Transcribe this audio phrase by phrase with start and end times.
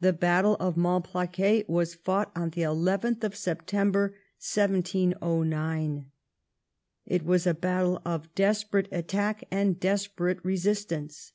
[0.00, 6.10] The battle of Malplaquet was fought on the 11th of September, 1709.
[7.04, 11.34] It was a battle of desperate attack and desperate resistance.